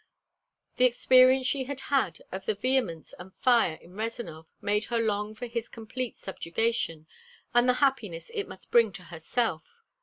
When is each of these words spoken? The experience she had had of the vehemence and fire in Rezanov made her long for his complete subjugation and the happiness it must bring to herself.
The 0.77 0.85
experience 0.85 1.45
she 1.45 1.65
had 1.65 1.79
had 1.81 2.23
of 2.31 2.47
the 2.47 2.55
vehemence 2.55 3.13
and 3.19 3.31
fire 3.35 3.75
in 3.75 3.93
Rezanov 3.93 4.47
made 4.59 4.85
her 4.85 4.97
long 4.97 5.35
for 5.35 5.45
his 5.45 5.69
complete 5.69 6.17
subjugation 6.17 7.05
and 7.53 7.69
the 7.69 7.73
happiness 7.85 8.31
it 8.33 8.47
must 8.47 8.71
bring 8.71 8.91
to 8.93 9.03
herself. 9.03 9.63